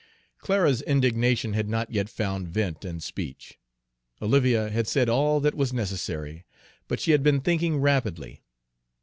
[0.39, 3.59] Clara's indignation had not yet found vent in speech;
[4.19, 6.43] Olivia had said all that was necessary,
[6.87, 8.41] but she had been thinking rapidly.